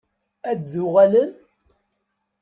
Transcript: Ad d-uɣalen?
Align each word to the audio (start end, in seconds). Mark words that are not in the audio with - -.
Ad 0.49 0.59
d-uɣalen? 0.71 1.31